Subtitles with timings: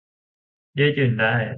[0.77, 1.35] ยืดหยุ่นได้